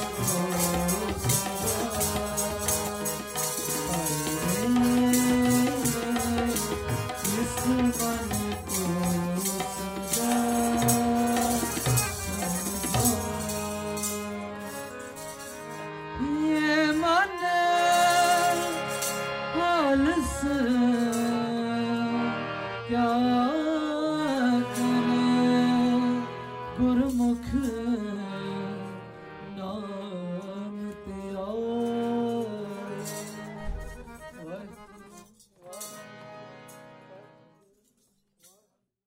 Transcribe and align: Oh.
Oh. 0.00 0.57